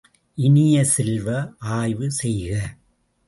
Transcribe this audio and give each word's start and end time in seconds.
இனிய 0.37 0.77
செல்வ, 0.85 1.27
ஆய்வு 1.59 2.07
செய்க! 2.11 2.51